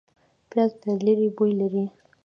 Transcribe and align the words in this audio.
پیاز 0.49 0.71
له 0.85 0.93
لرې 1.05 1.27
بوی 1.35 1.51
لري 1.61 1.85